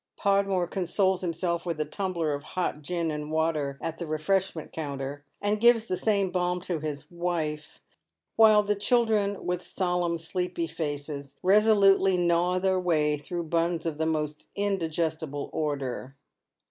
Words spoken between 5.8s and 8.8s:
the same balm to his wife; while the